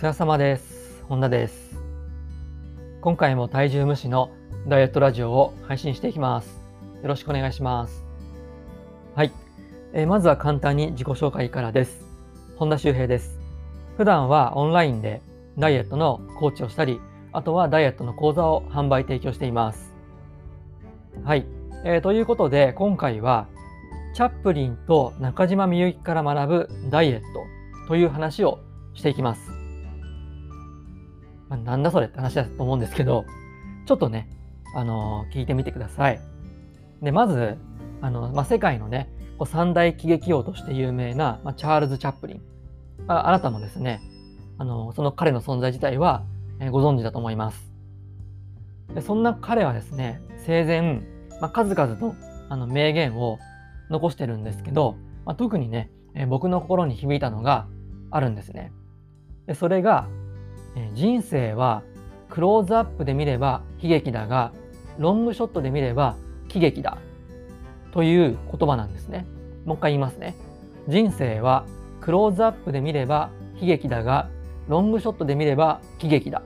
[0.00, 1.04] 世話様です。
[1.10, 1.76] 本田です。
[3.02, 4.30] 今回も体重無視の
[4.66, 6.58] ダイエットラジオを配信していきます。
[7.02, 8.02] よろしくお願いします。
[9.14, 9.32] はい。
[9.92, 12.02] えーまずは簡単に自己紹介からです。
[12.56, 13.38] 本田修平です。
[13.98, 15.20] 普段はオンラインで
[15.58, 16.98] ダイエットのコーチをしたり、
[17.32, 19.92] あとはダイエットの講座を販売提供しています。
[21.24, 21.44] はい。
[21.84, 23.48] えーということで、今回は
[24.14, 28.60] チャップリンと中島みゆきから学ぶダイエットという話を
[28.94, 29.59] していきます。
[31.50, 33.26] まあ、なんだそれって話だと思うんですけど、
[33.84, 34.30] ちょっとね、
[34.74, 36.20] あのー聞いてみてください。
[37.02, 37.58] で、まず、
[38.00, 42.42] あの、まあ、世界のね、こう三大喜劇王として有名な、まあ、チャールズ・チャップリン。
[43.08, 44.00] ああなたもですね、
[44.58, 46.22] あのその彼の存在自体は、
[46.60, 47.72] えーご存知だと思います。
[48.94, 51.02] でそんな彼はですね、生前、
[51.40, 52.14] まあ、数々の
[52.48, 53.38] あの名言を
[53.88, 57.66] 残してるんですけど、まあ、特にね、えー僕の心に響いたのが
[58.10, 58.72] あるんですね。
[59.46, 60.08] でそれが、
[60.94, 61.82] 人生は
[62.28, 64.52] クローズアップで見れば悲劇だが、
[64.98, 66.16] ロングショットで見れば
[66.48, 66.98] 喜劇だ。
[67.92, 69.26] という言葉なんですね。
[69.64, 70.36] もう一回言いますね。
[70.88, 71.64] 人生は
[72.00, 74.28] クローズアップで見れば悲劇だが、
[74.68, 76.42] ロングショットで見れば喜劇だ。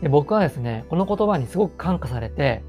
[0.00, 2.62] で僕はですね、この言葉にすごく感化されて、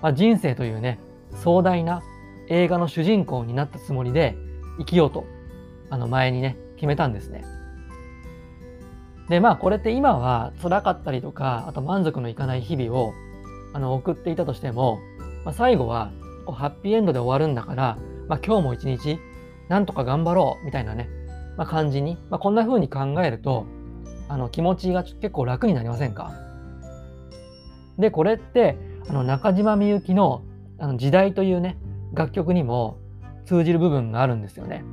[0.00, 0.98] まあ、人生というね、
[1.34, 2.02] 壮大な
[2.48, 4.36] 映画の主人公になったつもりで
[4.78, 5.24] 生きようと、
[5.90, 7.44] あの前にね、決めたんですね。
[9.28, 13.12] で、まあこれって今は辛かったりとか、あと満足のいかない日々を
[13.72, 14.98] あの送っていたとしても、
[15.44, 16.10] まあ、最後は
[16.44, 17.98] こうハッピーエンドで終わるんだから、
[18.28, 19.18] まあ今日も一日
[19.68, 21.08] なんとか頑張ろうみたいなね、
[21.56, 23.66] まあ、感じに、まあ、こんな風に考えると、
[24.28, 26.32] あの気持ちが結構楽になりませんか？
[27.98, 28.76] で、これって
[29.08, 30.42] あの中島みゆきの
[30.78, 31.78] あの時代というね、
[32.12, 32.98] 楽曲にも
[33.46, 34.84] 通じる部分があるんですよね。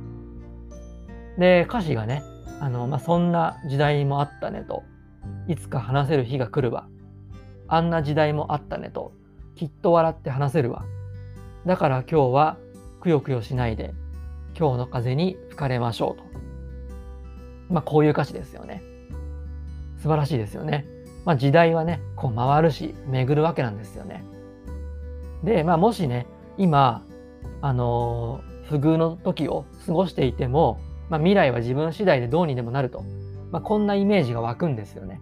[1.38, 2.22] で、歌詞がね、
[2.60, 4.84] あの、まあ、そんな時代もあったねと、
[5.48, 6.86] いつか話せる日が来るわ。
[7.66, 9.12] あんな時代もあったねと、
[9.56, 10.84] きっと笑って話せるわ。
[11.66, 12.56] だから今日は
[13.00, 13.94] くよくよしないで、
[14.58, 16.24] 今日の風に吹かれましょうと。
[17.70, 18.82] まあ、こういう歌詞ですよね。
[19.98, 20.86] 素晴らしいですよね。
[21.24, 24.24] まあ、時代はね、こう回るし、巡るわけなんですよね。
[25.44, 26.26] で、まあ、もしね、
[26.58, 27.04] 今、
[27.62, 33.04] あの不遇の時を過ごしていても、まあ、未来は自分次第でどうにでもなると、
[33.50, 35.20] まあ、こんなイメージが湧くんですよね。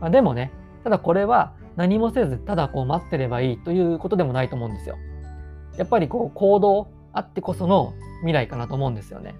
[0.00, 0.52] まあ、でもね、
[0.84, 4.96] ただこれは何もせず、ただこう待ってればいいということでもないと思うんですよ。
[5.78, 9.36] やっぱりこう行動あってこその未来かなと思うんですよね。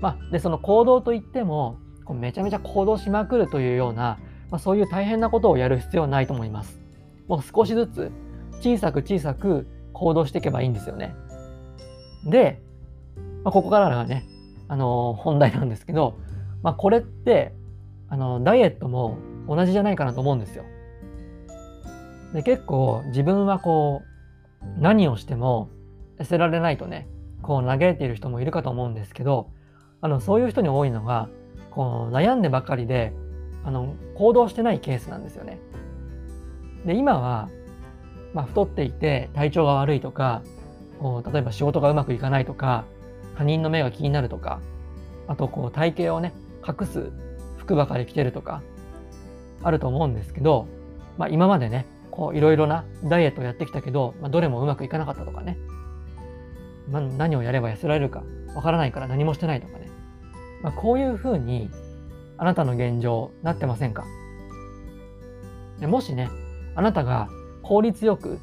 [0.00, 4.18] まあ、で、その行動といっても、こうめちゃめちゃ行動しまくるというような、
[4.50, 6.80] まあ、そういう大変なことをやる必要はないと思います。
[7.28, 8.12] もう少しずつ
[8.60, 11.14] 小さく小さく行動していけばいいんですよね。
[12.24, 12.62] で、
[13.44, 14.26] まあ、ここからがね、
[14.68, 16.18] あのー本題なんですけど、
[16.62, 17.54] まあ、これって、
[18.08, 19.18] あのダイエットも
[19.48, 20.64] 同じじゃないかなと思うんですよ。
[22.34, 24.02] で結構自分はこ
[24.62, 25.68] う何をしても
[26.18, 27.08] 痩せられないとね
[27.42, 29.50] こう嘆いている人もいるかと思うんですけど
[30.00, 31.28] あのそういう人に多いのが
[31.70, 33.12] こう悩んでばかりで
[33.64, 35.58] あの行動してないケースなんですよね。
[36.84, 37.48] で今は、
[38.32, 40.42] まあ、太っていて体調が悪いとか
[41.00, 42.84] こう例えば仕事がうまくいかないとか
[43.40, 44.60] 他人の目が気になるとか
[45.26, 47.10] あとこう体型をね隠す
[47.56, 48.62] 服ばかり着てるとか
[49.62, 50.66] あると思うんですけど、
[51.16, 55.56] まあ、今までねこういろいろなダイエットをやってきたけど、まあ、どれもうまくいかなかったとかね、
[56.90, 58.22] まあ、何をやれば痩せられるか
[58.54, 59.88] わからないから何もしてないとかね、
[60.60, 61.70] まあ、こういうふうに
[62.36, 64.04] あなたの現状なってませんか？
[65.80, 66.28] でもしね
[66.74, 67.30] あなたが
[67.62, 68.38] 効率よく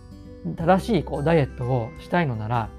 [0.56, 2.70] 正しいこうダイエットをしたいのなら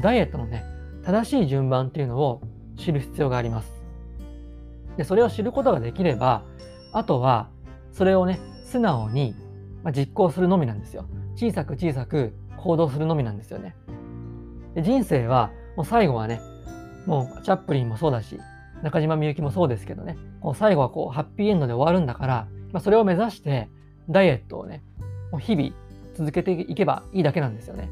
[0.00, 0.64] ダイエットのね
[1.04, 2.40] 正しい順番っていうのを
[2.76, 3.72] 知る必要があります。
[4.96, 6.44] でそれを知ることができれば
[6.92, 7.48] あとは
[7.92, 9.34] それをね素直に
[9.94, 11.06] 実行するのみなんですよ。
[11.34, 13.74] 小さく小さく行動するのみなんですよね。
[14.74, 16.40] で人生はもう最後はね
[17.06, 18.38] もうチャップリンもそうだし
[18.82, 23.68] 中島みゆきもそうですけどねこう最後はこうハッピーエンドで終わるんだから、まあ、それを目指して
[24.08, 24.82] ダイエットをね
[25.30, 25.70] もう日々
[26.14, 27.88] 続けていけばいいだけなんですよね。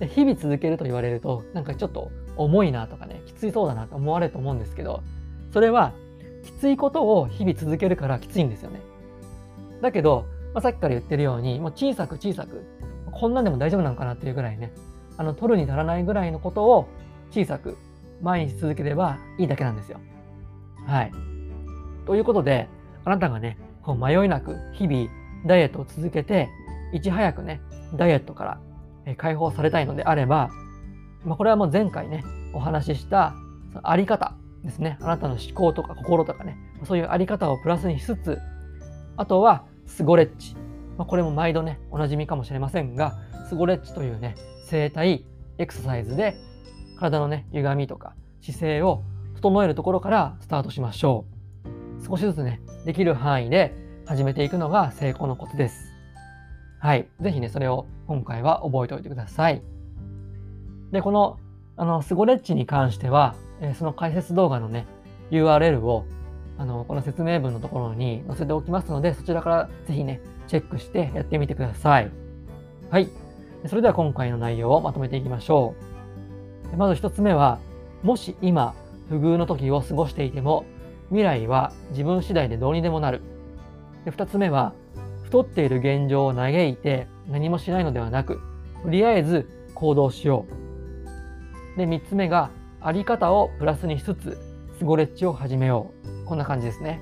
[0.00, 5.02] で日々続けると言われるとなんかちょっと重いなとかねきついそうだなと思われると思うんですけど
[5.52, 5.92] それは
[6.44, 8.80] きついことを日々続けるからきついんですよね。
[9.82, 12.64] だけど、まあ、さっきから言ってるようにもう小さく小さく
[13.12, 14.72] こんなんでも大丈夫なのかなっていうぐらいね
[15.18, 16.88] あの取るに足らないぐらいのことを
[17.30, 17.76] 小さく
[18.22, 20.00] 毎日続ければいいだけなんですよ。
[20.86, 21.12] はい。
[22.06, 22.68] ということで
[23.04, 25.08] あなたがねこう迷いなく日々
[25.46, 26.48] ダイエットを続けて
[26.92, 27.60] いち早くね
[27.96, 28.60] ダイエットから
[29.16, 30.50] 解放されたいのであれば、
[31.24, 33.34] まあ、これはもう前回ねお話しした
[33.72, 34.98] そのあり方ですね。
[35.00, 38.38] あなたの思考とか心とかね、そういうあり方をプラスにしつつ、
[39.16, 40.54] あとはスゴレッチ。
[40.98, 43.18] まあ、これも毎度ね、おなじみかもしれませんが、
[43.48, 44.34] スゴレッチというね、
[44.66, 45.24] 生体
[45.58, 46.36] エクササイズで
[46.98, 49.02] 体のね、歪みとか姿勢を
[49.36, 51.24] 整えるところからスタートしましょ
[52.02, 52.06] う。
[52.06, 53.74] 少しずつね、できる範囲で
[54.06, 55.89] 始めていくのが成功のコツです。
[56.80, 57.08] はい。
[57.20, 59.62] ぜひね、それを今回は覚えておいてください。
[60.92, 61.38] で、この、
[61.76, 64.86] あの、スゴレッチに関しては、えー、その解説動画のね、
[65.30, 66.06] URL を、
[66.56, 72.10] あの、この説明文のところに載せておきますので、そちらからぜひね、チェックしてやってみてください。
[72.88, 73.10] はい。
[73.66, 75.74] それでは今回の内容をまとめていきましょ
[76.72, 76.76] う。
[76.78, 77.58] まず一つ目は、
[78.02, 78.74] もし今、
[79.10, 80.64] 不遇の時を過ごしていても、
[81.08, 83.20] 未来は自分次第でどうにでもなる。
[84.06, 84.72] で二つ目は、
[85.30, 88.40] 太っている現状を嘆いて何もしないのではなく、
[88.82, 90.44] とりあえず行動しよ
[91.74, 91.78] う。
[91.78, 92.50] で、三つ目が、
[92.80, 94.38] あり方をプラスにしつつ、
[94.78, 95.92] スゴレッチを始めよ
[96.24, 96.26] う。
[96.26, 97.00] こんな感じですね。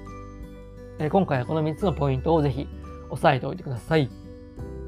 [1.11, 2.67] 今回はこの3つのポイントをぜひ
[3.11, 4.11] 押さえておいてください。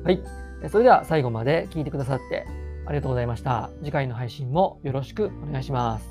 [0.05, 0.21] はい。
[0.69, 2.47] それでは最後まで聞いてくださって
[2.87, 3.71] ありがとうございました。
[3.83, 6.07] 次回の配信もよろしくお願いします。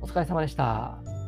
[0.00, 1.19] お疲れ様でした。